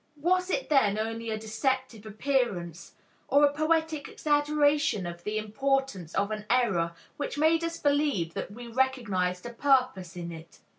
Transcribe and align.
Was 0.19 0.49
it 0.49 0.67
then 0.69 0.97
only 0.97 1.29
a 1.29 1.37
deceptive 1.37 2.07
appearance 2.07 2.95
or 3.27 3.43
a 3.45 3.53
poetic 3.53 4.07
exaggeration 4.07 5.05
of 5.05 5.23
the 5.23 5.37
importance 5.37 6.15
of 6.15 6.31
an 6.31 6.45
error 6.49 6.95
which 7.17 7.37
made 7.37 7.63
us 7.63 7.77
believe 7.77 8.33
that 8.33 8.49
we 8.49 8.65
recognized 8.65 9.45
a 9.45 9.53
purpose 9.53 10.15
in 10.17 10.31
it? 10.31 10.57